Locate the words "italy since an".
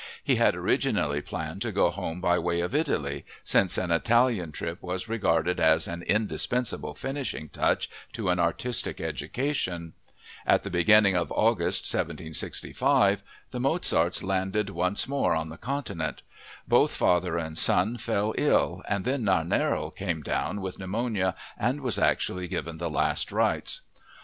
2.73-3.91